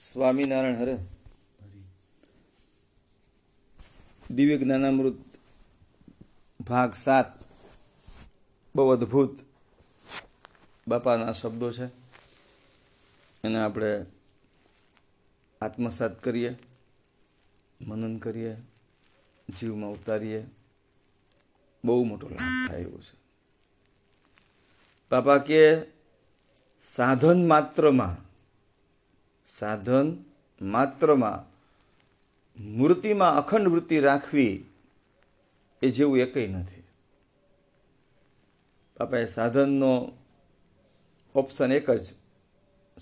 [0.00, 0.98] સ્વામિનારાયણ હરે.
[4.30, 5.14] દિવ્ય જ્ઞાનામૃત
[6.60, 7.26] ભાગ સાત.
[8.76, 9.38] બહુ અદ્ભુત
[10.88, 11.86] બાપાના શબ્દો છે.
[13.44, 14.06] એને આપણે
[15.60, 16.58] આત્મસાત કરીએ,
[17.80, 18.56] મનન કરીએ,
[19.60, 20.46] જીવમાં ઉતારીએ.
[21.84, 23.18] બહુ મોટો લાભ થાય એવો છે.
[25.10, 25.82] બાપા કે
[26.82, 28.29] સાધન માત્રમાં
[29.58, 30.24] સાધન
[30.62, 31.50] માત્રમાં
[32.62, 34.64] મૂર્તિમાં અખંડ વૃત્તિ રાખવી
[35.82, 36.82] એ જેવું એકય નથી.
[39.00, 40.12] બાપાએ સાધનનો
[41.34, 42.04] ઓપ્શન એક જ,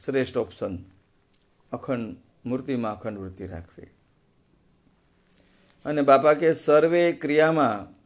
[0.05, 0.79] શ્રેષ્ઠ ઓપ્શન
[1.73, 2.17] અખંડ
[2.47, 3.87] મૂર્તિમાં અખંડ વૃત્તિ રાખવી.
[5.85, 7.99] અને બાપા કે સર્વે ક્રિયામાં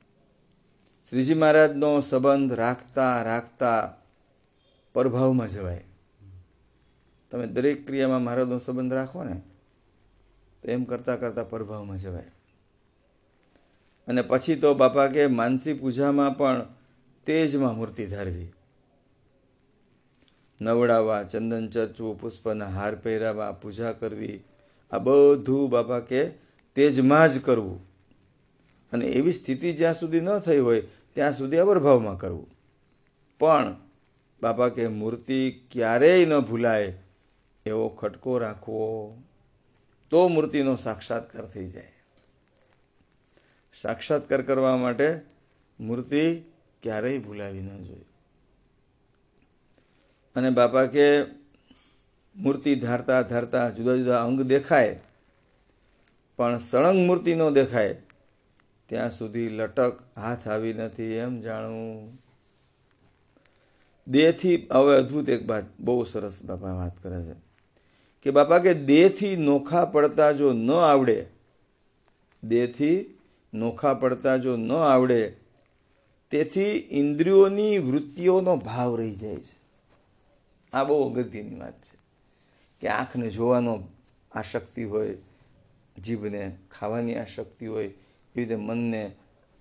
[1.10, 3.94] શ્રીજી મહારાજનો સંબંધ રાખતા રાખતા
[4.92, 5.84] પ્રભાવમાં જવાય.
[7.32, 9.40] તમે દરેક ક્રિયામાં મહારાજનો સંબંધ રાખો ને
[10.62, 12.30] તો એમ કરતાં કરતાં પ્રભાવમાં જવાય.
[14.08, 16.66] અને પછી તો બાપા કે માનસી પૂજામાં પણ
[17.26, 18.52] તેજમાં મૂર્તિ ધારવી.
[20.60, 24.44] નવડાવવા, ચંદન ચચવું પુષ્પના હાર પહેરાવા પૂજા કરવી,
[24.90, 26.28] આ બધું બાપા કે
[26.74, 27.80] તેજમાં જ કરવું.
[28.92, 30.80] અને એવી સ્થિતિ જ્યાં સુધી ન થઈ હોય,
[31.12, 32.46] ત્યાં સુધી અવરભાવમાં કરવું.
[33.38, 33.76] પણ
[34.42, 37.01] બાપા કે મૂર્તિ ક્યારેય ન ભૂલાય
[37.66, 39.22] એવો ખટકો રાખવો,
[40.10, 41.92] તો મૂર્તિનો સાક્ષાત્કાર થઈ જાય.
[43.74, 45.20] સાક્ષાત્કાર કરવા માટે
[45.80, 46.40] મૂર્તિ
[46.82, 48.04] ક્યારેય ભૂલાવી ન જોઈએ.
[50.36, 51.22] અને બાપા કે
[52.36, 55.00] મૂર્તિ ધારતા ધારતા જુદા જુદા અંગ દેખાય,
[56.36, 57.96] પણ સળંગ મૂર્તિ ન દેખાય,
[58.86, 62.18] ત્યાં સુધી લટક હાથ આવી નથી એમ જાણવું.
[64.08, 67.51] દેહથી હવે અદ્ભુત એક વાત, બહુ સરસ બાપા વાત કરે છે.
[68.22, 71.26] કે બાપા કે દેહથી નોખા પડતા જો ન આવડે,
[72.44, 73.18] દેહથી
[73.54, 75.34] નોખા પડતા જો ન આવડે,
[76.30, 79.62] તેથી ઇન્દ્રિયોની વૃત્તિઓનો ભાવ રહી જાય છે.
[80.72, 81.98] આ બહુ અગત્યની વાત છે.
[82.80, 83.82] કે આંખને જોવાનો
[84.32, 85.16] આશક્તિ હોય,
[86.02, 87.98] જીભને ખાવાની આશક્તિ હોય, એવી
[88.36, 89.12] રીતે મનને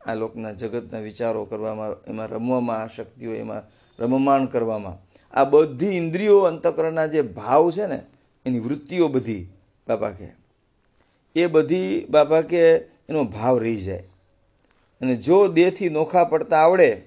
[0.07, 3.61] આ લોકના જગતના વિચારો કરવામાં, એમાં રમવામાં આશક્તિ હોય, એમાં
[3.99, 4.97] રમમાણ કરવામાં,
[5.37, 7.99] આ બધી ઇન્દ્રિયો અંતકરણના જે ભાવ છે ને
[8.45, 9.47] એની વૃત્તિઓ બધી
[9.87, 10.27] બાપા કે
[11.35, 14.03] એ બધી બાપા કે એનો ભાવ રહી જાય.
[15.01, 17.01] અને જો દેહથી નોખા પડતા આવડે,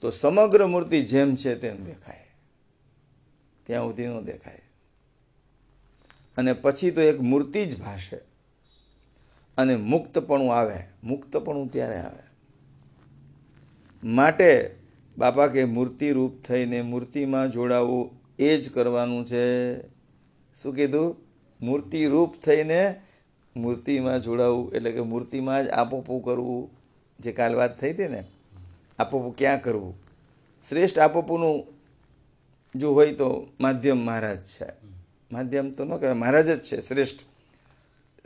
[0.00, 2.26] તો સમગ્ર મૂર્તિ જેમ છે તેમ દેખાય.
[3.66, 4.62] ત્યાં સુધી ન દેખાય.
[6.36, 8.16] અને પછી તો એક મૂર્તિ જ ભાષે
[9.58, 10.78] અને મુક્તપણું આવે.
[11.04, 12.22] મુક્તપણું ત્યારે આવે.
[14.04, 14.76] માટે
[15.18, 19.72] બાપા કે મૂર્તિ રૂપ થઈને મૂર્તિમાં જોડાવવું એ જ કરવાનું છે.
[20.56, 21.16] શું કીધું?
[21.60, 23.00] મૂર્તિ રૂપ થઈને
[23.56, 26.70] મૂર્તિમાં જોડાવવું એટલે કે મૂર્તિમાં જ આપોપું કરવું,
[27.20, 28.24] જે કાલ વાત થઈ હતી ને,
[28.98, 29.94] આપોપું ક્યાં કરવું?
[30.68, 31.66] શ્રેષ્ઠ આપોપુનું
[32.74, 34.68] જો હોય તો માધ્યમ મહારાજ છે.
[35.32, 37.20] માધ્યમ તો ન કહેવાય, મહારાજ જ છે, શ્રેષ્ઠ.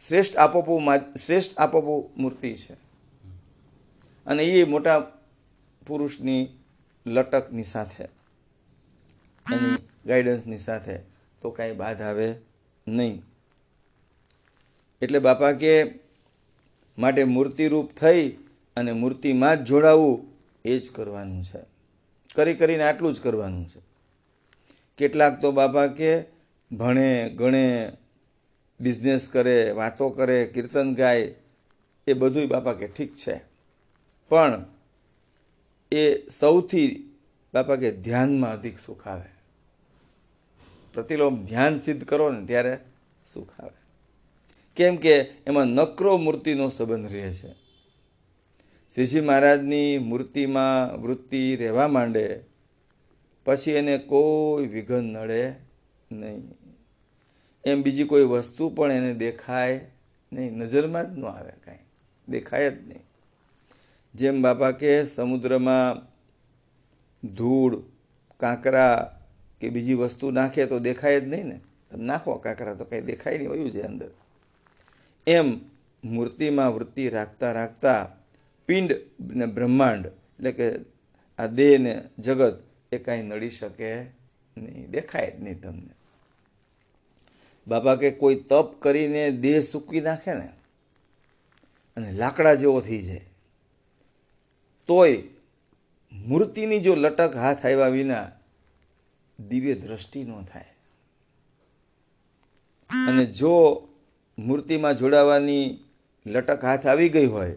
[0.08, 0.80] શ્રેષ્ઠ આપોપુ
[1.24, 2.74] શ્રેષ્ઠ આપોપુ મૂર્તિ છે.
[4.26, 5.00] અને એ મોટા
[5.86, 6.48] પુરુષની
[7.06, 8.04] લટકની સાથે,
[9.46, 9.76] એની
[10.06, 11.15] ગાઈડન્સની સાથે
[11.46, 12.34] તો કાંઈ બાદ આવે
[12.88, 13.22] નહીં.
[15.02, 15.84] એટલે બાપા કે
[16.98, 18.28] માટે મૂર્તિરૂપ થઈ
[18.76, 20.26] અને મૂર્તિમાં જ જોડાવવું
[20.64, 21.58] એ જ કરવાનું છે.
[22.34, 23.80] કરી કરીને આટલું જ કરવાનું છે.
[24.98, 26.22] કેટલાક તો બાપા કે
[26.72, 27.92] ભણે, ગણે,
[28.80, 31.34] બિઝનેસ કરે, વાતો કરે, કીર્તન ગાય,
[32.06, 33.40] એ બધું બાપા કે ઠીક છે.
[34.28, 34.64] પણ
[35.92, 37.14] એ સૌથી
[37.54, 39.35] બાપા કે ધ્યાનમાં અધિક સુખ આવે.
[40.96, 42.78] પ્રતિલોમ ધ્યાન સિદ્ધ કરો ને ત્યારે
[43.26, 43.80] સુખ આવે.
[44.76, 47.52] કેમ કે એમાં નકરો મૂર્તિનો સંબંધ રહે છે.
[48.94, 52.40] શ્રીજી મહારાજની મૂર્તિમાં વૃત્તિ રહેવા માંડે,
[53.44, 55.52] પછી એને કોઈ વિઘન નડે
[56.12, 56.54] નહીં.
[57.64, 59.80] એમ બીજી કોઈ વસ્તુ પણ એને દેખાય
[60.32, 60.56] નહીં.
[60.56, 61.78] નજરમાં જ ન આવે કાંઈ.
[62.28, 63.04] દેખાય જ નહીં.
[64.14, 66.16] જેમ બાપા કે સમુદ્રમાં
[67.34, 67.82] ધૂળ,
[68.40, 69.15] કાંકરા
[69.60, 71.60] કે બીજી વસ્તુ નાખે તો દેખાય જ નહીં ને.
[71.90, 74.10] તમે નાખો, કાંકરા તો કંઈ દેખાય નહીં વયું છે અંદર.
[75.26, 75.48] એમ
[76.04, 78.00] મૂર્તિમાં વૃત્તિ રાખતા રાખતા
[78.68, 80.66] પિંડ ને બ્રહ્માંડ, એટલે કે
[81.38, 82.56] આ દેહ ને જગત,
[82.92, 83.90] એ કાંઈ નડી શકે
[84.56, 84.90] નહીં.
[84.90, 85.92] દેખાય જ નહીં તમને.
[87.66, 90.48] બાપા કે કોઈ તપ કરીને દેહ સૂકી નાખે ને,
[91.96, 93.26] અને લાકડા જેવો થઈ જાય,
[94.88, 95.18] તોય
[96.12, 98.26] મૂર્તિની જો લટક હાથ આવ્યા વિના
[99.40, 100.64] દિવ્ય દ્રષ્ટિ ન થાય.
[103.08, 103.88] અને જો
[104.38, 105.78] મૂર્તિમાં જોડાવાની
[106.26, 107.56] લટક હાથ આવી ગઈ હોય,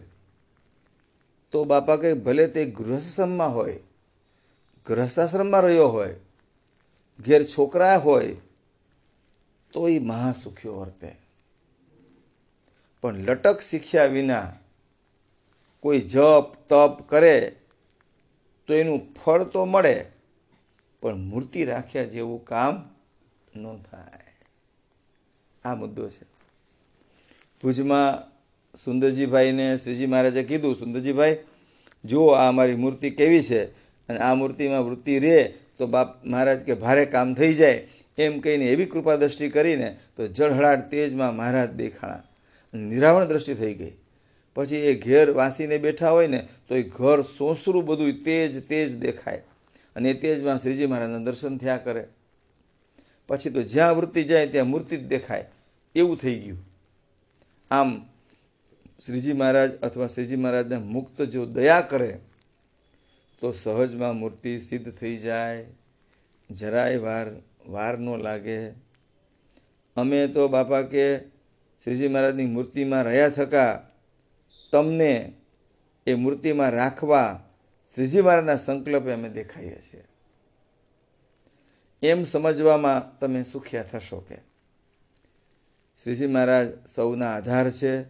[1.52, 3.80] તો બાપા કે ભલે તે ગૃહસ્થમાં હોય,
[4.86, 6.14] ગૃહસ્થાશ્રમમાં રહ્યો હોય,
[7.20, 8.36] ઘેર છોકરા હોય,
[9.72, 11.16] તો એ મહાસુખ્યો વર્તે.
[13.00, 14.52] પણ લટક શીખ્યા વિના
[15.80, 17.56] કોઈ જપ તપ કરે,
[18.66, 20.06] તો એનું ફળ તો મળે
[21.00, 22.94] પણ મૂર્તિ રાખ્યા જેવું કામ
[23.56, 24.20] ન થાય.
[25.64, 26.24] આ મુદ્દો છે.
[27.62, 28.30] ભુજમાં
[28.76, 31.38] સુંદરજીભાઈને શ્રીજી મહારાજે કીધું, સુંદરજીભાઈ,
[32.04, 33.64] જુઓ આ અમારી મૂર્તિ કેવી છે
[34.08, 37.88] અને આ મૂર્તિમાં વૃત્તિ રહે તો બાપ મહારાજ કે ભારે કામ થઈ જાય.
[38.18, 42.22] એમ કહીને એવી કૃપા દ્રષ્ટિ કરીને તો જળહળાટ તેજમાં મહારાજ દેખાણા.
[42.74, 43.92] નિરાવણ દ્રષ્ટિ થઈ ગઈ.
[44.54, 49.42] પછી એ ઘેર વાંસીને બેઠા હોય ને તો એ ઘર સોસરું બધું તેજ તેજ દેખાય.
[49.96, 52.04] અને તેજમાં શ્રીજી મહારાજના દર્શન થયા કરે.
[53.28, 55.44] પછી તો જ્યાં વૃત્તિ જાય ત્યાં મૂર્તિ જ દેખાય.
[55.94, 56.58] એવું થઈ ગયું.
[57.70, 58.06] આમ
[59.06, 62.18] શ્રીજી મહારાજ અથવા શ્રીજી મહારાજને મુક્ત જો દયા કરે,
[63.40, 65.66] તો સહજમાં મૂર્તિ સિદ્ધ થઈ જાય.
[66.50, 67.26] જરાય વાર
[67.66, 68.70] વાર ન લાગે.
[69.96, 71.18] અમે તો બાપા કે
[71.84, 73.90] શ્રીજી મહારાજની મૂર્તિમાં રહ્યા થકા,
[74.72, 75.32] તમને
[76.06, 77.49] એ મૂર્તિમાં રાખવા
[77.94, 80.04] શ્રીજી મહારાજના સંકલ્પે અમે દેખાઈએ છીએ.
[82.02, 84.36] એમ સમજવામાં તમે સુખ્યા થશો કે
[86.02, 88.00] શ્રીજી મહારાજ સૌના આધાર છે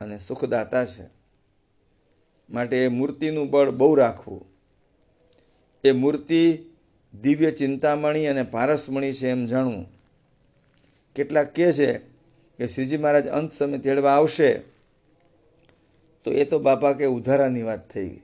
[0.00, 1.08] અને સુખદાતા છે.
[2.50, 4.46] માટે એ મૂર્તિનું બળ બહુ રાખવું.
[5.84, 6.58] એ મૂર્તિ
[7.20, 9.86] દિવ્ય ચિંતામણી અને પારસમણી છે એમ જાણવું.
[11.14, 11.98] કેટલાક કહે છે
[12.58, 14.58] કે શ્રીજી મહારાજ અંત સમય તેડવા આવશે
[16.24, 18.21] તો એ તો બાપા કે ઉધારાની વાત થઈ ગઈ.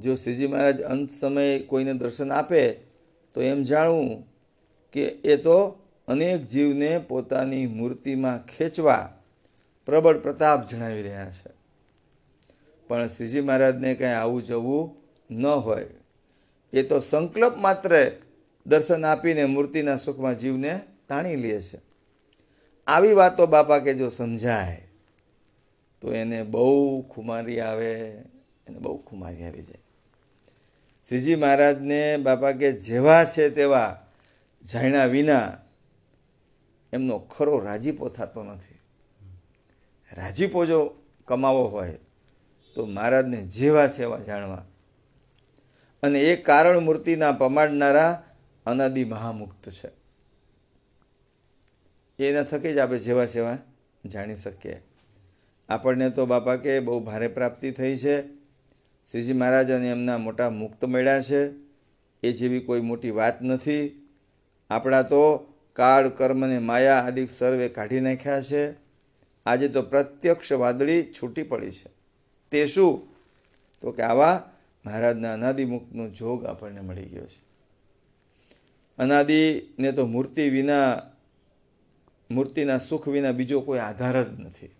[0.00, 2.72] જો શ્રીજી મહારાજ અંત સમયે કોઈને દર્શન આપે,
[3.34, 4.26] તો એમ જાણવું
[4.92, 5.78] કે એ તો
[6.08, 9.18] અનેક જીવને પોતાની મૂર્તિમાં ખેંચવા
[9.86, 11.50] પ્રબળ પ્રતાપ જણાવી રહ્યા છે.
[12.88, 14.96] પણ શ્રીજી મહારાજને કંઈ આવું જવું
[15.30, 15.86] ન હોય.
[16.72, 18.10] એ તો સંકલ્પ માત્ર
[18.66, 21.78] દર્શન આપીને મૂર્તિના સુખમાં જીવને તાણી લે છે.
[22.86, 24.82] આવી વાતો બાપા કે જો સમજાય,
[26.00, 27.92] તો એને બહુ ખુમારી આવે,
[28.66, 29.85] એને બહુ ખુમારી આવી જાય.
[31.08, 34.06] શ્રીજી મહારાજને બાપા કે જેવા છે તેવા
[34.72, 35.58] જાણ્યા વિના
[36.92, 38.78] એમનો ખરો રાજીપો થતો નથી.
[40.16, 40.94] રાજીપો જો
[41.24, 41.98] કમાવો હોય
[42.74, 44.66] તો મહારાજને જેવા છે એવા જાણવા.
[46.02, 48.24] અને એ કારણ મૂર્તિના પમાડનારા
[48.66, 49.90] અનાદિ મહામુક્ત છે.
[52.24, 53.58] એના થકી જ આપણે જેવા સેવા
[54.06, 54.82] જાણી શકીએ.
[55.68, 58.35] આપણને તો બાપા કે બહુ ભારે પ્રાપ્તિ થઈ છે.
[59.10, 61.48] શ્રીજી મહારાજ અને એમના મોટા મુક્ત મળ્યા છે.
[62.22, 64.08] એ જેવી કોઈ મોટી વાત નથી.
[64.70, 68.72] આપણા તો કાળ, કર્મ અને માયા આદિ સર્વે કાઢી નાખ્યા છે.
[69.46, 71.90] આજે તો પ્રત્યક્ષ વાદળી છૂટી પડી છે.
[72.50, 73.08] તે શું?
[73.80, 74.52] તો કે આવા
[74.86, 77.46] મહારાજના અનાદિમુક્તનો જોગ આપણને મળી ગયો છે.
[78.98, 81.02] અનાદિને તો મૂર્તિ વિના,
[82.30, 84.75] મૂર્તિના સુખ વિના બીજો કોઈ આધાર જ નથી.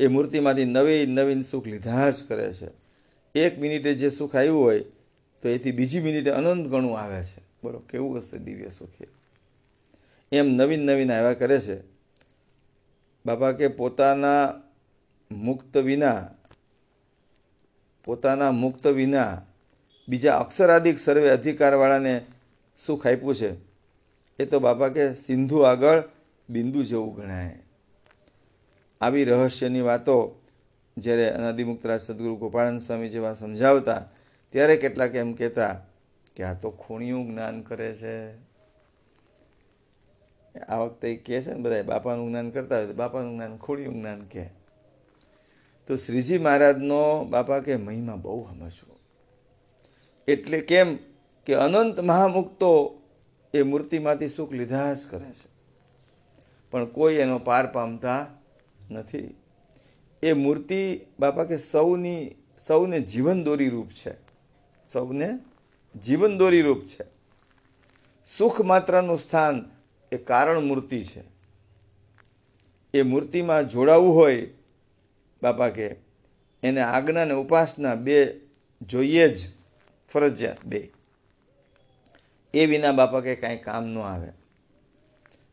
[0.00, 2.68] એ મૂર્તિમાંથી નવી નવીન સુખ લીધા જ કરે છે.
[3.34, 4.80] એક મિનિટે જે સુખ આવ્યું હોય,
[5.42, 7.40] તો એથી બીજી મિનિટે અનંત ગણું આવે છે.
[7.62, 9.06] બોલો, કેવું હશે દિવ્ય સુખે
[10.32, 11.80] એમ નવીન નવીન આવ્યા કરે છે.
[13.26, 14.62] બાપા કે પોતાના
[15.30, 16.28] મુક્ત વિના,
[18.04, 19.42] પોતાના મુક્ત વિના
[20.08, 22.24] બીજા અક્ષરાધિક સર્વે અધિકારવાળાને
[22.86, 23.54] સુખ આપ્યું છે.
[24.38, 26.02] એ તો બાપા કે સિંધુ આગળ
[26.50, 27.58] બિંદુ જેવું ગણાય.
[29.00, 30.40] આવી રહસ્યની વાતો
[30.96, 34.08] જ્યારે અનાદિમુક્તરાજ સદગુરુ ગોપાળાનંદ સ્વામી જેવા સમજાવતા,
[34.50, 35.80] ત્યારે કેટલાક એમ કહેતા
[36.36, 38.34] કે આ તો ખૂણિયું જ્ઞાન કરે છે.
[40.68, 44.20] આ વખતે કહે છે ને બધા બાપાનું જ્ઞાન કરતા હોય તો બાપાનું જ્ઞાન ખૂણિયું જ્ઞાન
[44.20, 44.50] કહે.
[45.86, 48.96] તો શ્રીજી મહારાજનો બાપા કે, મહિમા બહુ સમજવો.
[50.28, 50.98] એટલે કેમ
[51.46, 53.00] કે અનંત મહામુક્તો
[53.54, 55.48] એ મૂર્તિમાંથી સુખ લીધા જ કરે છે.
[56.70, 58.26] પણ કોઈ એનો પાર પામતા
[58.90, 59.36] નથી.
[60.22, 62.34] એ મૂર્તિ બાપા કે સૌની,
[62.66, 64.14] સૌને જીવન દોરી રૂપ છે.
[64.92, 65.30] સૌને
[66.00, 67.04] જીવન દોરી રૂપ છે.
[68.26, 69.70] સુખ માત્રનું સ્થાન
[70.12, 71.22] એ કારણ મૂર્તિ છે.
[72.94, 74.48] એ મૂર્તિમાં જોડાવું હોય
[75.42, 75.96] બાપા કે,
[76.62, 78.40] એને આજ્ઞા અને ઉપાસના બે
[78.82, 79.38] જોઈએ જ
[80.12, 80.90] ફરજિયાત બે.
[82.54, 84.28] એ વિના બાપા કે કાંઈ કામ ન આવે.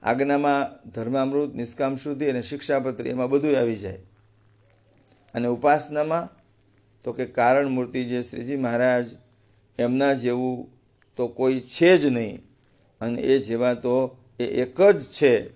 [0.03, 3.99] આજ્ઞામાં ધર્મામૃત નિષ્કામ શુદ્ધિ અને શિક્ષાપત્રી એમાં બધું આવી જાય.
[5.33, 6.29] અને ઉપાસનામાં
[7.03, 9.05] તો કે કારણ મૂર્તિ જે શ્રીજી મહારાજ
[9.79, 10.67] એમના જેવું
[11.15, 12.39] તો કોઈ છે જ નહીં.
[13.01, 15.49] અને એ જેવા તો એ એક જ છે.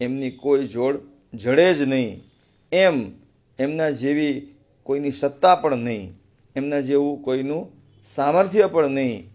[0.00, 1.00] એમની કોઈ જોડ
[1.34, 2.24] જડે જ નહીં.
[2.72, 3.10] એમ
[3.58, 6.14] એમના જેવી કોઈની સત્તા પણ નહીં.
[6.56, 7.72] એમના જેવું કોઈનું
[8.14, 9.30] સામર્થ્ય પણ નહીં.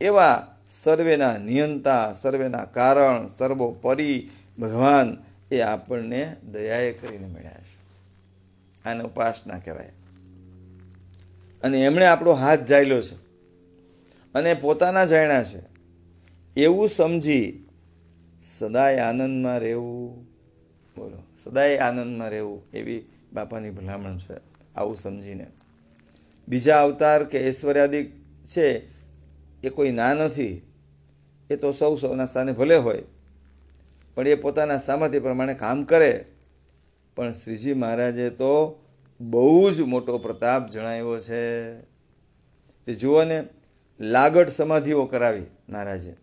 [0.00, 0.51] એવા
[0.82, 5.16] સર્વેના નિયંતા, સર્વેના કારણ, સર્વોપરી ભગવાન
[5.50, 7.82] એ આપણને દયાએ કરીને મળ્યા છે.
[8.88, 9.92] આને ઉપાસના કહેવાય.
[11.62, 13.14] અને એમણે આપણો હાથ જાયલો છે.
[14.34, 15.62] અને પોતાના જાણ્યા છે.
[16.56, 17.66] એવું સમજી
[18.44, 20.24] સદાય આનંદમાં રહેવું.
[20.96, 24.40] બોલો, સદાય આનંદમાં રહેવું એવી બાપાની ભલામણ છે.
[24.76, 25.46] આવું સમજીને.
[26.48, 28.12] બીજા અવતાર કે ઐશ્વર્યાદિક
[28.44, 28.91] છે
[29.62, 30.52] એ કોઈ ના નથી.
[31.50, 33.02] એ તો સૌ સૌના સ્થાને ભલે હોય,
[34.16, 36.24] પણ એ પોતાના સામર્થ્ય પ્રમાણે કામ કરે.
[37.16, 38.52] પણ શ્રીજી મહારાજે તો
[39.20, 41.42] બહુ જ મોટો પ્રતાપ જણાવ્યો છે.
[42.86, 43.44] તે જુઓ ને
[44.00, 46.14] લાગટ સમાધિઓ કરાવી મહારાજે.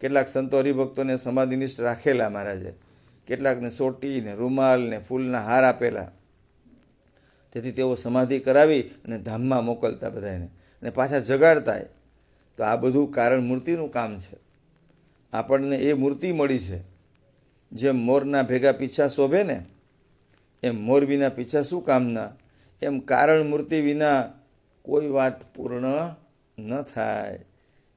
[0.00, 2.72] કેટલાક સંતો હરિભક્તોને સમાધિનિષ્ઠ રાખેલા મહારાજે.
[3.26, 6.10] કેટલાકને સોટી ને ફૂલના હાર આપેલા.
[7.52, 10.46] તેથી તેઓ સમાધિ કરાવી અને ધામમાં મોકલતા બધાને
[10.82, 11.76] અને પાછા જગાડતા
[12.56, 14.36] તો આ બધું કારણ મૂર્તિનું કામ છે.
[15.32, 16.82] આપણને એ મૂર્તિ મળી છે.
[17.72, 19.64] જેમ મોરના ભેગા પીછા શોભે ને,
[20.62, 22.32] એમ મોર વિના પીછા શું કામના?
[22.82, 24.24] એમ કારણ મૂર્તિ વિના
[24.82, 26.14] કોઈ વાત પૂર્ણ
[26.58, 27.44] ન થાય.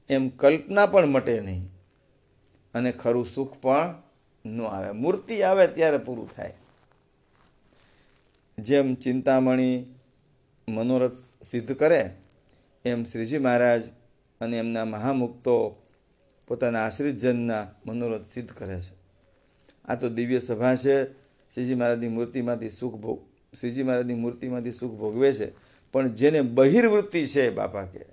[0.08, 1.68] એમ કલ્પના પણ મટે નહીં.
[2.74, 4.02] અને ખરું સુખ પણ
[4.46, 4.90] ન આવે.
[4.90, 6.54] મૂર્તિ આવે ત્યારે પૂરું થાય.
[8.58, 9.94] જેમ ચિંતામણી
[10.68, 12.10] મનોરથ સિદ્ધ કરે,
[12.84, 13.82] એમ શ્રીજી મહારાજ
[14.40, 15.82] અને એમના મહામુક્તો
[16.46, 18.94] પોતાના આશ્રિતજનના મનોરથ સિદ્ધ કરે છે.
[19.84, 21.26] આ તો દિવ્ય સભા છે.
[21.54, 23.20] શ્રીજી મહારાજની મૂર્તિમાંથી સુખ ભોગ,
[23.60, 25.52] શ્રીજી મહારાજની મૂર્તિમાંથી સુખ ભોગવે છે.
[25.92, 28.04] પણ જેને બહિર્વૃત્તિ છે બાપા કે,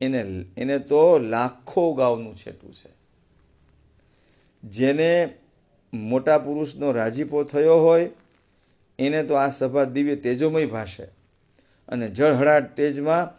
[0.00, 2.90] એને એને તો લાખો ગાવનું છેટું છે.
[4.68, 5.34] જેને
[5.92, 8.10] મોટા પુરુષનો રાજીપો થયો હોય,
[8.98, 11.04] એને તો આ સભા દિવ્ય તેજોમય ભાષે.
[11.88, 13.37] અને જળહળાટ તેજમાં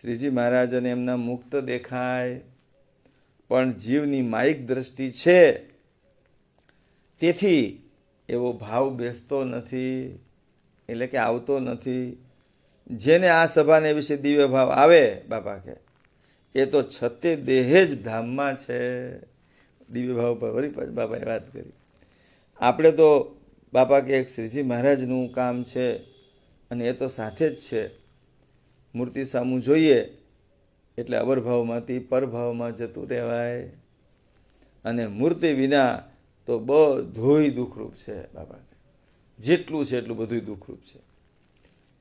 [0.00, 2.40] શ્રીજી મહારાજ અને એમના મુક્ત દેખાય.
[3.48, 5.52] પણ જીવની માયિક દ્રષ્ટિ છે.
[7.20, 7.82] તેથી
[8.28, 10.18] એવો ભાવ બેસતો નથી,
[10.88, 12.24] એટલે કે આવતો નથી.
[12.90, 15.72] જેને આ સભાને વિશે દિવ્ય ભાવ આવે, બાપા કે
[16.54, 19.18] એ તો છતે દેહે જ ધામમાં છે.
[19.90, 21.72] દિવ્ય ભાવ પર વળી પછી બાપાએ વાત કરી.
[22.60, 23.36] આપણે તો
[23.72, 25.96] બાપા કે એક શ્રીજી મહારાજનું કામ છે
[26.70, 27.99] અને એ તો સાથે જ છે.
[28.94, 30.18] મૂર્તિ સામું જોઈએ
[30.98, 33.70] એટલે અવરભાવમાંથી પરભાવમાં જતું રહેવાય.
[34.84, 36.02] અને મૂર્તિ વિના
[36.46, 38.56] તો બધુંય દુઃખરૂપ છે બાપા
[39.38, 40.98] જેટલું છે એટલું બધું દુઃખરૂપ છે.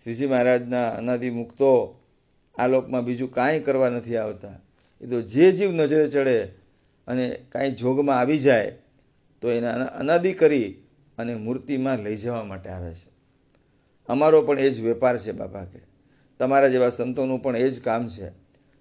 [0.03, 1.99] શ્રીજી મહારાજના અનાદિ મુક્તો
[2.57, 4.59] આ લોકમાં બીજું કાંઈ કરવા નથી આવતા.
[5.01, 6.43] એ તો જે જીવ નજરે ચડે
[7.07, 8.77] અને કાંઈ જોગમાં આવી જાય,
[9.41, 10.75] તો એના અનાદિ કરી
[11.17, 13.09] અને મૂર્તિમાં લઈ જવા માટે આવે છે.
[14.07, 15.88] અમારો પણ એ જ વેપાર છે બાપા કે
[16.39, 18.31] તમારા જેવા સંતોનું પણ એ જ કામ છે.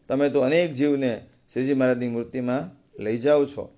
[0.09, 2.71] તમે તો અનેક જીવને શ્રીજી મહારાજની મૂર્તિમાં
[3.03, 3.77] લઈ જાઓ છો.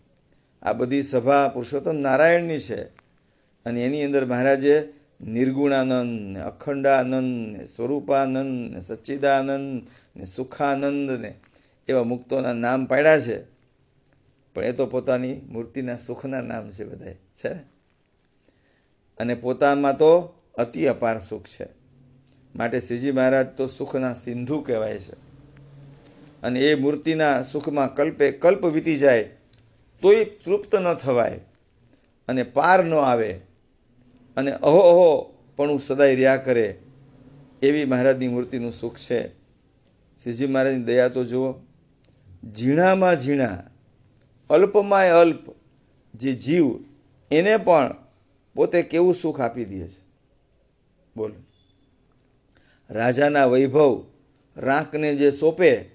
[0.62, 2.84] આ બધી સભા પુરુષોત્તમ નારાયણની છે.
[3.66, 9.82] અને એની અંદર મહારાજે નિર્ગુણાનંદ, અખંડાનંદ, સ્વરૂપાનંદ, સચ્ચિદાનંદ,
[10.16, 11.34] ને સુખાનંદ ને
[11.88, 13.42] એવા મુક્તોના નામ પાડ્યા છે.
[14.54, 17.54] પણ એ તો પોતાની મૂર્તિના સુખના નામ છે બધા છે
[19.18, 21.79] અને પોતામાં તો અતિ અપાર સુખ છે.
[22.56, 25.12] માટે શ્રીજી મહારાજ તો સુખના સિંધુ કહેવાય છે.
[26.42, 29.22] અને એ મૂર્તિના સુખમાં કલ્પે કલ્પ વીતી જાય,
[30.02, 31.40] તોય તૃપ્ત ન થવાય
[32.28, 33.40] અને પાર ન આવે.
[34.36, 36.78] અને અહો અહો પણ હું સદાય રહ્યા કરે
[37.62, 39.28] એવી મહારાજની મૂર્તિનું સુખ છે.
[40.22, 41.52] શ્રીજી મહારાજની દયા તો જુઓ,
[42.52, 43.62] ઝીણામાં ઝીણા,
[44.50, 45.54] અલ્પમાંય અલ્પ
[46.14, 46.84] જે જીવ,
[47.30, 47.94] એને પણ
[48.54, 50.00] પોતે કેવું સુખ આપી દે છે.
[51.16, 51.34] બોલો.
[52.90, 54.06] રાજાના વૈભવ
[54.56, 55.90] રાંકને જે સોંપે,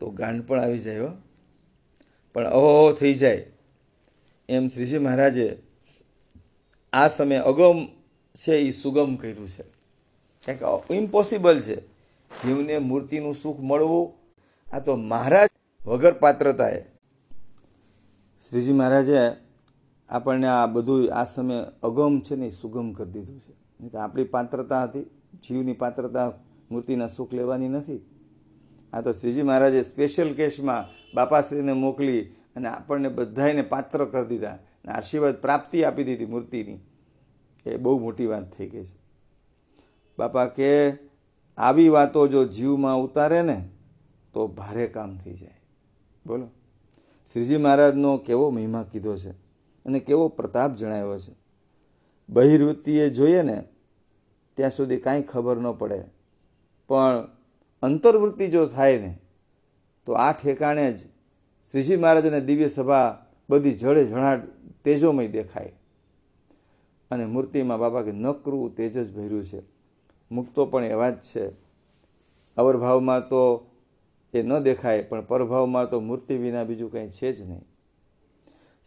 [0.00, 1.08] તો ગાંડ પણ આવી જાય હો.
[2.34, 3.46] પણ અહો થઈ જાય.
[4.48, 5.62] એમ શ્રીજી મહારાજે
[6.92, 7.86] આ સમયે અગમ
[8.34, 9.62] છે એ સુગમ કર્યું છે.
[10.52, 11.80] કારણ ઇમ્પોસિબલ છે.
[12.44, 14.12] જીવને મૂર્તિનું સુખ મળવું,
[14.72, 15.48] આ તો મહારાજ
[15.86, 16.80] વગર પાત્રતાએ.
[18.50, 19.18] શ્રીજી મહારાજે
[20.08, 23.52] આપણને આ બધું આ સમયે અગમ છે ને એ સુગમ કરી દીધું છે.
[23.80, 25.19] નહીં તો આપણી પાત્રતા હતી.
[25.34, 26.32] જીવની પાત્રતા
[26.70, 28.00] મૂર્તિના સુખ લેવાની નથી.
[28.92, 30.84] આ તો શ્રીજી મહારાજે સ્પેશિયલ કેસમાં
[31.14, 36.78] બાપાશ્રીને મોકલી અને આપણને બધાને પાત્ર કરી દીધા અને આશીર્વાદ પ્રાપ્તિ આપી દીધી મૂર્તિની.
[37.66, 39.00] એ બહુ મોટી વાત થઈ ગઈ છે.
[40.18, 40.92] બાપા કે
[41.58, 43.68] આવી વાતો જો જીવમાં ઉતારે ને
[44.32, 45.60] તો ભારે કામ થઈ જાય.
[46.26, 46.48] બોલો.
[47.32, 49.30] શ્રીજી મહારાજનો કેવો મહિમા કીધો છે
[49.84, 51.34] અને કેવો પ્રતાપ જણાવ્યો છે.
[52.28, 53.64] બહિર્વૃત્તિએ જોઈએ ને
[54.60, 56.04] ત્યાં સુધી કાંઈ ખબર ન પડે.
[56.88, 57.28] પણ
[57.82, 59.18] અંતર્વૃત્તિ જો થાય ને,
[60.06, 60.98] તો આ ઠેકાણે જ
[61.70, 64.40] શ્રીજી મહારાજને દિવ્ય સભા બધી જળે જણાટ
[64.84, 65.72] તેજોમય દેખાય.
[67.10, 69.62] અને મૂર્તિમાં બાબા કે નકરું તેજ જ ભર્યું છે.
[70.30, 71.48] મુક્તો પણ એવા જ છે.
[72.56, 73.70] અવરભાવમાં તો
[74.34, 77.64] એ ન દેખાય, પણ પરભાવમાં તો મૂર્તિ વિના બીજું કંઈ છે જ નહીં.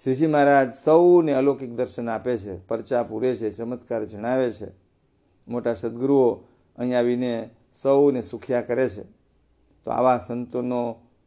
[0.04, 4.83] શ્રીજી મહારાજ સૌને અલૌકિક દર્શન આપે છે, પરચા પૂરે છે, ચમત્કાર જણાવે છે.
[5.48, 6.30] મોટા સદગુરુઓ
[6.78, 7.50] અહીં આવીને
[7.82, 9.04] સૌને સુખ્યા કરે છે.
[9.86, 10.82] તો આવા સંતોનો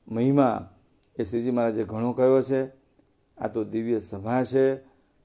[0.09, 0.71] મહિમા
[1.19, 2.67] એ શ્રીજી મહારાજે ઘણો કહ્યો છે.
[3.39, 4.67] આ તો દિવ્ય સભા છે.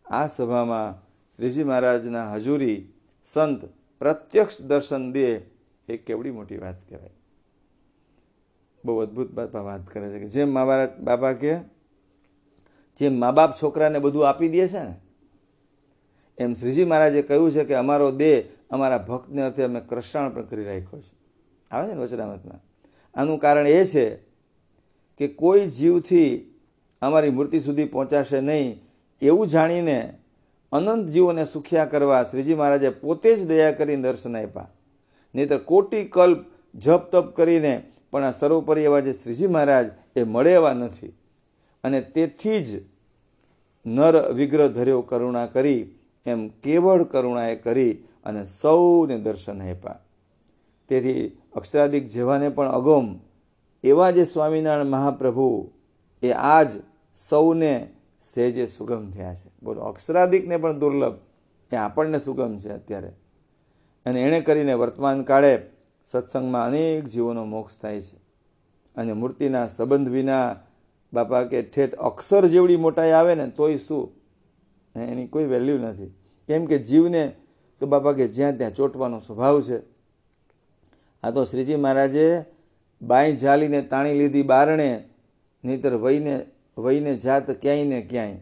[0.05, 2.93] આ સભામાં શ્રીજી મહારાજના હજુરી
[3.25, 3.65] સંત
[3.99, 5.41] પ્રત્યક્ષ દર્શન દે
[5.87, 7.09] એ કેવડી મોટી વાત કહેવાય.
[8.85, 10.65] બહુ અદ્ભુત બાપા વાત કરે છે કે જેમ મા
[10.99, 11.53] બાપા કે,
[12.97, 14.95] જેમ મા બાપ છોકરાને બધું આપી દે છે ને,
[16.37, 20.63] એમ શ્રીજી મહારાજે કહ્યું છે કે અમારો દેહ અમારા ભક્તને અર્થે અમે કૃષ્ણ પણ કરી
[20.63, 21.13] રાખ્યો છે.
[21.71, 22.59] આવે છે ને વચરામતમાં
[23.19, 24.15] આનું કારણ એ છે
[25.17, 26.55] કે કોઈ જીવથી
[27.01, 28.81] અમારી મૂર્તિ સુધી પહોંચાશે નહીં
[29.21, 30.13] એવું જાણીને
[30.71, 34.69] અનંત જીવોને સુખ્યા કરવા શ્રીજી મહારાજે પોતે જ દયા કરીને દર્શન આપ્યા.
[35.35, 39.85] નહીતર કોટી કલ્પ જપ તપ કરીને પણ આ સર્વોપરી એવા જે શ્રીજી મહારાજ
[40.15, 41.07] એ મળે એવા નથી.
[41.83, 42.81] અને તેથી જ
[43.85, 49.99] નર વિગ્રહ ધર્યો કરુણા કરી, એમ કેવળ કરુણાએ કરી અને સૌને દર્શન આપ્યા.
[50.87, 53.19] તેથી અક્ષરાદિક જેવાને પણ અગમ
[53.83, 55.71] એવા જે સ્વામિનારાયણ મહાપ્રભુ
[56.23, 56.69] એ આજ
[57.29, 59.51] સૌને સહેજે સુગમ થયા છે.
[59.63, 61.13] બોલો અક્ષરાદિકને પણ દુર્લભ
[61.73, 63.07] એ આપણને સુગમ છે અત્યારે.
[64.05, 65.65] અને એણે કરીને વર્તમાન કાળે
[66.05, 68.17] સત્સંગમાં અનેક જીવોનો મોક્ષ થાય છે.
[68.95, 70.55] અને મૂર્તિના સંબંધ વિના
[71.13, 74.11] બાપા કે ઠેઠ અક્ષર જેવડી મોટાઈ આવે ને તોય શું?
[74.95, 76.13] એની કોઈ વેલ્યુ નથી.
[76.47, 77.35] કેમ કે જીવને
[77.81, 79.77] તો બાપા કે જ્યાં ત્યાં ચોંટવાનો સ્વભાવ છે.
[81.23, 82.45] આ તો શ્રીજી મહારાજે
[83.01, 85.09] બાઈ ઝાલીને તાણી લીધી બારણે,
[85.63, 86.45] નહીતર વહીને
[86.77, 88.37] વહીને જાત ક્યાંય ને ક્યાંય.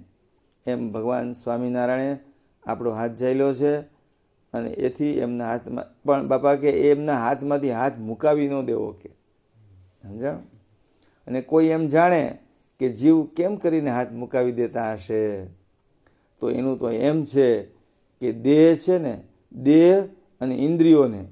[0.68, 2.20] એમ ભગવાન સ્વામિનારાયણે
[2.64, 3.80] આપણો હાથ ઝાલ્યો છે
[4.54, 9.10] અને એથી એમના હાથમાં, પણ બાપા કે એમના હાથમાંથી હાથ મુકાવી ન દેવો કે.
[10.04, 10.36] સમજણ
[11.28, 12.38] અને કોઈ એમ જાણે
[12.80, 15.46] કે જીવ કેમ કરીને હાથ મુકાવી દેતા હશે?
[16.40, 17.64] તો એનું તો એમ છે
[18.22, 20.04] કે દેહ છે ને દેહ
[20.42, 21.28] અને ઇન્દ્રિયોને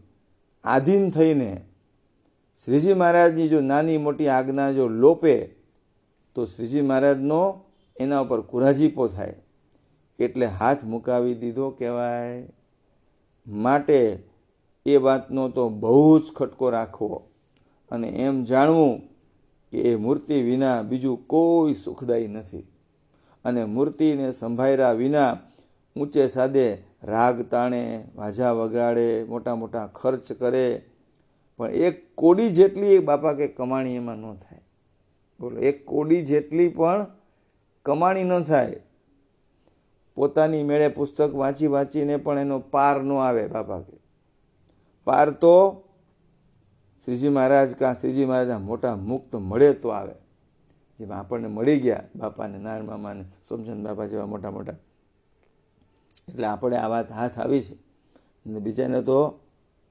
[0.63, 1.61] આધીન થઈને
[2.65, 5.55] શ્રીજી મહારાજની જો નાની મોટી આજ્ઞા જો લોપે,
[6.35, 7.63] તો શ્રીજી મહારાજનો
[7.99, 9.35] એના ઉપર કુરાજીપો થાય.
[10.19, 12.49] એટલે હાથ મુકાવી દીધો કહેવાય.
[13.47, 14.23] માટે
[14.85, 17.29] એ વાતનો તો બહુ જ ખટકો રાખવો
[17.91, 19.01] અને એમ જાણવું
[19.71, 22.67] કે એ મૂર્તિ વિના બીજું કોઈ સુખદાયી નથી.
[23.45, 25.37] અને મૂર્તિને સંભાળ્યા વિના
[25.95, 30.83] ઊંચે સાદે રાગ તાણે વાજા વગાડે, મોટા મોટા ખર્ચ કરે.
[31.57, 34.61] પણ એક કોડી જેટલી બાપા કે કમાણી એમાં ન થાય.
[35.39, 37.05] બોલો, એક કોડી જેટલી પણ
[37.85, 38.75] કમાણી ન થાય.
[40.15, 43.97] પોતાની મેળે પુસ્તક વાંચી વાંચીને પણ એનો પાર ન આવે બાપા કે
[45.03, 45.83] પાર તો
[47.05, 50.13] શ્રીજી મહારાજ કાં શ્રીજી મહારાજના મોટા મુક્ત મળે તો આવે.
[50.99, 54.73] જેમાં આપણને મળી ગયા બાપાને નારાયણ મામાને સોમચંદ બાપા જેવા મોટા મોટા
[56.27, 57.73] એટલે આપણે આ વાત હાથ આવી છે.
[57.73, 59.39] અને બીજાને તો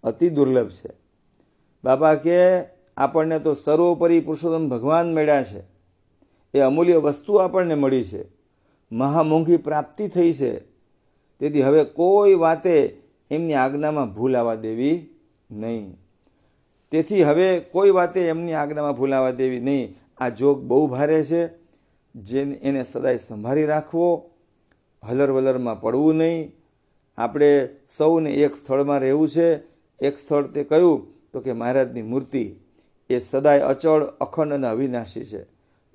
[0.05, 0.91] અતિ દુર્લભ છે.
[1.85, 2.37] બાપા કે
[2.97, 5.63] આપણને તો સર્વોપરી પુરુષોત્તમ ભગવાન મળ્યા છે.
[6.55, 8.25] એ અમૂલ્ય વસ્તુ આપણને મળી છે.
[8.93, 10.61] મહામોંઘી પ્રાપ્તિ થઈ છે.
[11.39, 15.09] તેથી હવે કોઈ વાતે એમની આજ્ઞામાં ભૂલ આવવા દેવી
[15.51, 15.99] નહીં.
[16.91, 19.97] તેથી હવે કોઈ વાતે એમની આજ્ઞામાં ભૂલ આવવા દેવી નહીં.
[20.19, 21.49] આ જોગ બહુ ભારે છે.
[22.15, 24.31] જેને એને સદાય સંભાળી રાખવો
[25.07, 26.53] હલર વલરમાં પડવું નહીં.
[27.19, 29.57] આપણે સૌને એક સ્થળમાં રહેવું છે.
[30.01, 31.15] એક સ્થળ તે કયું?
[31.33, 32.55] તો કે મહારાજની મૂર્તિ.
[33.11, 35.47] એ સદાય અચળ, અખંડ અને અવિનાશી છે.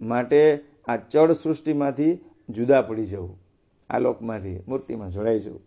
[0.01, 2.19] માટે આ ચળ સૃષ્ટિમાંથી
[2.49, 3.39] જુદા પડી જવું.
[3.89, 5.61] આ લોકમાંથી મૂર્તિમાં જોડાઈ જવું.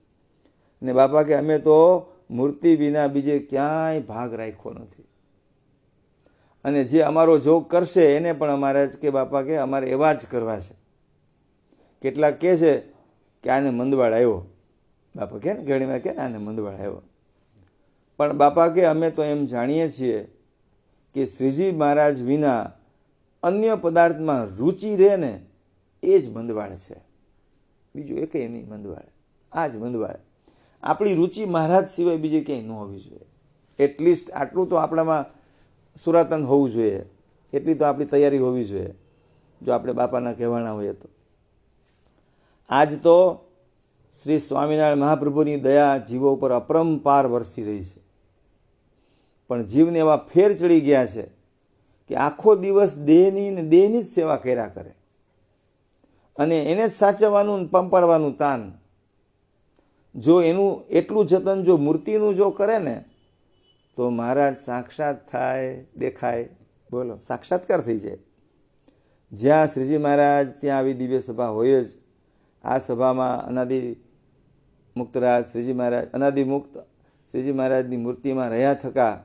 [0.82, 5.04] ને બાપા કે અમે તો મૂર્તિ વિના બીજે ક્યાંય ભાગ રાખ્યો નથી.
[6.64, 10.58] અને જે અમારો જોગ કરશે, એને પણ અમારે કે બાપા કે અમારે એવા જ કરવા
[10.58, 10.74] છે.
[12.02, 12.93] કેટલાક કહે છે
[13.44, 14.46] કે આને મંદવાડ આવ્યો
[15.16, 17.02] બાપા કે ને ઘણીમાં કે ને આને મંદવાડ આવ્યો
[18.16, 20.28] પણ બાપા કે અમે તો એમ જાણીએ છીએ
[21.14, 22.72] કે શ્રીજી મહારાજ વિના
[23.42, 25.40] અન્ય પદાર્થમાં રુચિ રહે ને
[26.02, 26.96] એ જ મંદવાડ છે.
[27.94, 29.04] બીજું એ કંઈ નહીં મંદવાડ
[29.52, 30.16] આ જ મંદવાડ
[30.82, 33.26] આપણી રુચિ મહારાજ સિવાય બીજી ક્યાંય ન હોવી જોઈએ.
[33.78, 35.24] એટલીસ્ટ આટલું તો આપણામાં
[36.04, 37.04] સુરાતન હોવું જોઈએ.
[37.52, 38.94] એટલી તો આપણી તૈયારી હોવી જોઈએ.
[39.62, 41.08] જો આપણે બાપાના કહેવાના હોઈએ તો.
[42.68, 43.44] આજ તો
[44.22, 48.02] શ્રી સ્વામિનારાયણ મહાપ્રભુની દયા જીવો ઉપર અપરંપાર વરસી રહી છે.
[49.48, 51.22] પણ જીવને એવા ફેર ચડી ગયા છે
[52.08, 54.94] કે આખો દિવસ દેહની ને દેહની જ સેવા કર્યા કરે.
[56.36, 58.78] અને એને જ સાચવવાનું પંપાડવાનું તાન.
[60.14, 63.04] જો એનું એટલું જતન જો મૂર્તિનું જો કરે ને,
[63.96, 66.48] તો મહારાજ સાક્ષાત થાય, દેખાય.
[66.90, 68.18] બોલો, સાક્ષાત્કાર થઈ જાય.
[69.32, 72.03] જ્યાં શ્રીજી મહારાજ ત્યાં આવી દિવ્ય સભા હોય જ
[72.64, 73.96] આ સભામાં અનાદિ
[74.96, 76.78] મુક્તરાજ શ્રીજી મહારાજ, અનાદિ મુક્ત
[77.30, 79.24] શ્રીજી મહારાજની મૂર્તિમાં રહ્યા થકા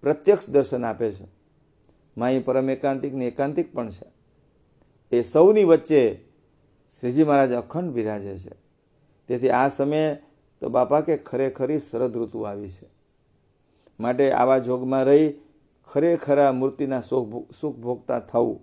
[0.00, 1.28] પ્રત્યક્ષ દર્શન આપે છે.
[2.16, 4.06] માઈ પરમ એકાંતિક ને એકાંતિક પણ છે.
[5.16, 6.14] એ સૌની વચ્ચે
[7.00, 8.54] શ્રીજી મહારાજ અખંડ બિરાજે છે.
[9.28, 10.16] તેથી આ સમયે
[10.60, 12.86] તો બાપા કે ખરેખરી શરદ ઋતુ આવી છે.
[14.00, 15.34] માટે આવા જોગમાં રહી
[15.86, 17.00] ખરેખરા મૂર્તિના
[17.60, 18.60] સુખ ભોગતા થવું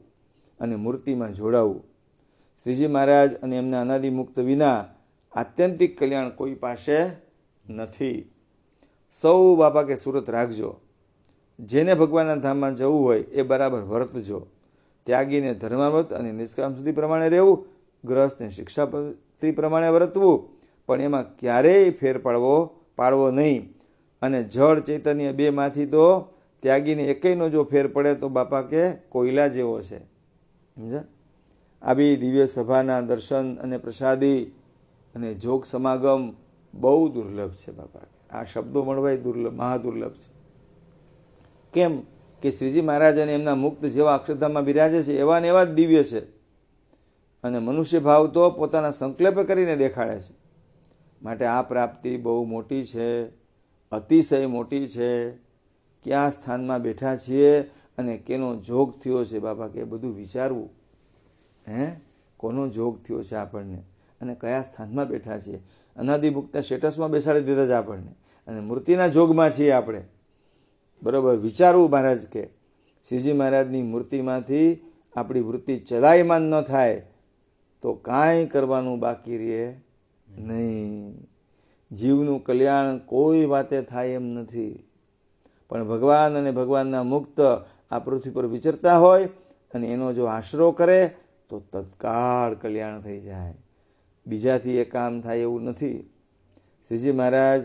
[0.60, 1.93] અને મૂર્તિમાં જોડાવું
[2.64, 4.86] શ્રીજી મહારાજ અને એમના અનાદિ મુક્ત વિના
[5.32, 6.98] આત્યંતિક કલ્યાણ કોઈ પાસે
[7.70, 8.30] નથી.
[9.22, 10.76] સૌ બાપા કે સુરત રાખજો.
[11.60, 14.48] જેને ભગવાનના ધામમાં જવું હોય એ બરાબર વર્તજો.
[15.06, 17.66] ત્યાગીને ધર્માવત અને નિષ્કામ સુધી પ્રમાણે રહેવું,
[18.06, 20.50] ગ્રહસ્થને શિક્ષાપત્રી પ્રમાણે વર્તવું,
[20.86, 23.74] પણ એમાં ક્યારેય ફેર પાડવો પાડવો નહીં.
[24.22, 29.82] અને જળ ચૈતન્ય બેમાંથી તો ત્યાગીને એકયનો જો ફેર પડે તો બાપા કે કોયલા જેવો
[29.82, 30.00] છે.
[30.00, 31.04] સમજા
[31.84, 34.44] આવી દિવ્ય સભાના દર્શન અને પ્રસાદી
[35.16, 36.34] અને જોગ સમાગમ
[36.74, 38.00] બહુ દુર્લભ છે બાપા.
[38.38, 40.34] આ શબ્દો મળવા દુર્લભ, મહાદુર્લભ છે.
[41.74, 42.02] કેમ
[42.42, 46.04] કે શ્રીજી મહારાજ અને એમના મુક્ત જેવા અક્ષરધામમાં બિરાજે છે, એવા ને એવા જ દિવ્ય
[46.04, 46.20] છે.
[47.44, 50.36] અને મનુષ્ય ભાવ તો પોતાના સંકલ્પે કરીને દેખાડે છે.
[51.22, 53.26] માટે આ પ્રાપ્તિ બહુ મોટી છે,
[53.92, 55.32] અતિશય મોટી છે.
[56.04, 57.60] ક્યાં સ્થાનમાં બેઠા છીએ
[57.98, 60.83] અને કેનો જોગ થયો છે બાપા કે બધું વિચારવું.
[61.68, 61.92] હે?
[62.38, 63.84] કોનો જોગ થયો છે આપણને?
[64.22, 65.64] અને કયા સ્થાનમાં બેઠા છીએ?
[65.96, 68.16] અનાદિમુક્તના સ્ટેટસમાં બેસાડી દીધા છે આપણને.
[68.48, 70.04] અને મૂર્તિના જોગમાં છીએ આપણે.
[71.04, 71.36] બરાબર?
[71.36, 72.50] વિચારવું મહારાજ કે
[73.10, 74.80] શ્રીજી મહારાજની મૂર્તિમાંથી
[75.16, 77.06] આપણી વૃત્તિ ચલાયમાન ન થાય
[77.82, 79.76] તો કાંઈ કરવાનું બાકી રહે
[80.30, 81.18] નહીં.
[81.92, 84.84] જીવનું કલ્યાણ કોઈ વાતે થાય એમ નથી.
[85.70, 89.26] પણ ભગવાન અને ભગવાનના મુક્ત આ પૃથ્વી પર વિચરતા હોય
[89.74, 91.16] અને એનો જો આશરો કરે
[91.54, 93.56] તો તત્કાળ કલ્યાણ થઈ જાય.
[94.28, 96.10] બીજાથી એ કામ થાય એવું નથી.
[96.88, 97.64] શ્રીજી મહારાજ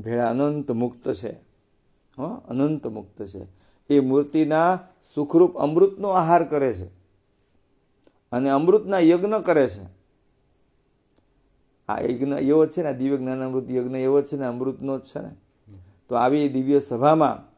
[0.00, 1.32] ભેળા અનંત મુક્ત છે.
[2.18, 3.46] હં, અનંત મુક્ત છે.
[3.90, 4.78] એ મૂર્તિના
[5.14, 6.86] સુખરૂપ અમૃતનો આહાર કરે છે.
[8.32, 9.86] અને અમૃતના યજ્ઞ કરે છે.
[11.88, 15.02] આ યજ્ઞ એવો જ છે ને દિવ્ય જ્ઞાનામૃત યજ્ઞ એવો જ છે ને, અમૃતનો જ
[15.02, 15.30] છે ને.
[16.08, 17.54] તો આવી દિવ્ય સભામાં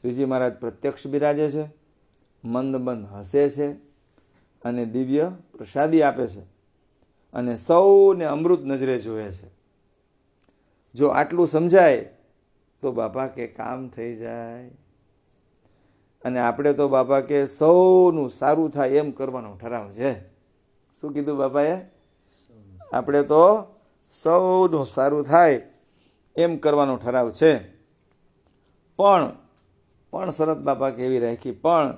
[0.00, 1.82] શ્રીજી મહારાજ પ્રત્યક્ષ બિરાજે છે.
[2.44, 3.91] મંદ મંદ હસે છે.
[4.64, 6.40] અને દિવ્ય પ્રસાદી આપે છે.
[7.32, 9.50] અને સૌને અમૃત નજરે જોવે છે.
[10.94, 12.08] જો આટલું સમજાય,
[12.80, 14.70] તો બાપા કે કામ થઈ જાય.
[16.24, 20.28] અને આપણે તો બાપા કે સૌનું સારું થાય એમ કરવાનો ઠરાવ છે.
[21.00, 21.80] શું કીધું બાપાએ?
[22.92, 23.74] આપણે તો
[24.22, 25.62] સૌનું સારું થાય
[26.36, 27.58] એમ કરવાનો ઠરાવ છે.
[28.96, 29.36] પણ
[30.10, 31.50] પણ શરત બાપા કેવી રાખી?
[31.50, 31.96] પણ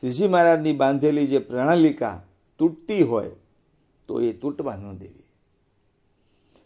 [0.00, 2.22] શ્રીજી મહારાજની બાંધેલી જે પ્રણાલિકા
[2.58, 3.30] તૂટતી હોય
[4.06, 5.22] તો એ તૂટવા ન દેવી.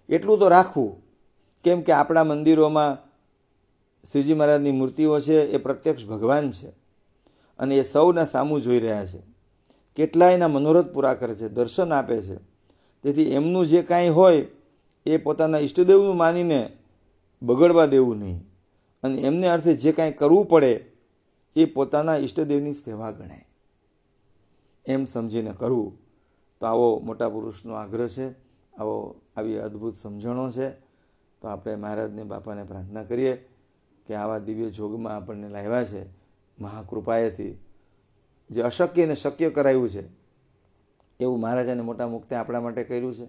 [0.08, 1.02] એટલું તો રાખવું.
[1.64, 3.06] કેમ કે આપણા મંદિરોમાં
[4.12, 6.68] શ્રીજી મહારાજની મૂર્તિઓ છે, એ પ્રત્યક્ષ ભગવાન છે.
[7.58, 9.18] અને એ સૌના સામું જોઈ રહ્યા છે.
[9.96, 12.36] કેટલાયના મનોરથ પૂરા કરે છે, દર્શન આપે છે.
[13.02, 14.46] તેથી એમનું જે કાંઈ હોય,
[15.06, 16.72] એ પોતાના ઈષ્ટદેવનું માનીને
[17.42, 18.44] બગડવા દેવું નહીં.
[19.02, 20.95] અને એમને અર્થે જે કાંઈ કરવું પડે
[21.56, 23.48] એ પોતાના ઈષ્ટદેવની સેવા ગણાય.
[24.86, 25.98] એમ સમજીને કરવું
[26.60, 28.30] તો આવો મોટા પુરુષનો આગ્રહ છે,
[28.78, 30.70] આવો આવી અદ્ભુત સમજણો છે,
[31.40, 33.48] તો આપણે મહારાજને, બાપાને પ્રાર્થના કરીએ
[34.06, 36.06] કે આવા દિવ્ય જોગમાં આપણને લાવ્યા છે,
[36.58, 37.58] મહાકૃપાએથી.
[38.50, 40.08] જે અશક્યને શક્ય કરાયું છે,
[41.20, 43.28] એવું મહારાજાને મોટા મુક્તે આપણા માટે કર્યું છે.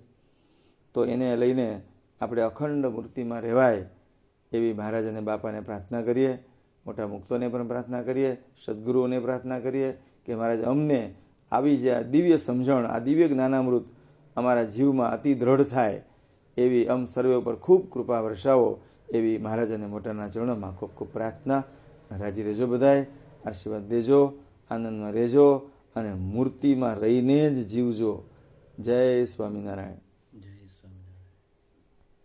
[0.94, 1.82] તો એને લઈને
[2.22, 3.90] આપણે અખંડ મૂર્તિમાં રહેવાય
[4.52, 6.44] એવી મહારાજ અને બાપાને પ્રાર્થના કરીએ.
[6.88, 11.16] મોટા મુક્તોને પણ પ્રાર્થના કરીએ, સદગુરુઓને પ્રાર્થના કરીએ કે મહારાજ, અમને
[11.52, 13.86] આવી જે આ દિવ્ય સમજણ, આ દિવ્ય જ્ઞાનામૃત
[14.36, 16.02] અમારા જીવમાં અતિ દ્રઢ થાય
[16.58, 18.80] એવી અમ સર્વે ઉપર ખૂબ કૃપા વર્ષાવો
[19.14, 21.64] એવી મહારાજ અને મોટાના ચરણોમાં ખૂબ ખૂબ પ્રાર્થના.
[22.12, 23.08] રાજી રહેજો બધાએ
[23.46, 24.22] આશીર્વાદ દેજો,
[24.72, 28.24] આનંદમાં રહેજો અને મૂર્તિમાં રહીને જ જીવજો.
[28.80, 30.07] જય સ્વામિનારાયણ.